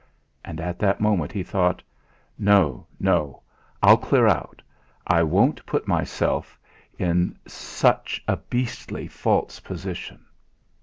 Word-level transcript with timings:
And 0.43 0.59
at 0.59 0.79
that 0.79 0.99
moment 0.99 1.31
he 1.31 1.43
thought: 1.43 1.83
'No, 2.35 2.87
no; 2.99 3.43
I'll 3.83 3.99
clear 3.99 4.25
out. 4.25 4.63
I 5.05 5.21
won't 5.21 5.63
put 5.67 5.87
myself 5.87 6.59
in 6.97 7.37
such 7.45 8.23
a 8.27 8.37
beastly 8.37 9.07
false 9.07 9.59
position.' 9.59 10.25